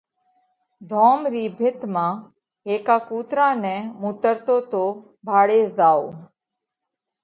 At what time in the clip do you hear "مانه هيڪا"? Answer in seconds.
1.93-2.95